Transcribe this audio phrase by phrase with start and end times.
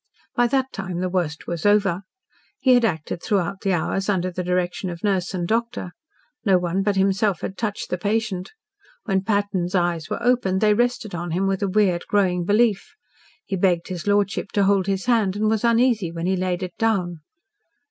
[0.35, 2.01] By that time the worst was over.
[2.59, 5.91] He had acted throughout the hours under the direction of nurse and doctor.
[6.43, 8.51] No one but himself had touched the patient.
[9.03, 12.95] When Patton's eyes were open, they rested on him with a weird growing belief.
[13.45, 16.73] He begged his lordship to hold his hand, and was uneasy when he laid it
[16.79, 17.19] down.